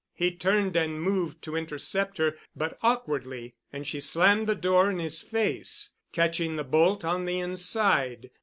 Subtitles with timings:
[0.15, 4.97] He turned and moved to intercept her but awkwardly and she slammed the door in
[4.97, 8.31] his face, catching the bolt on the inside.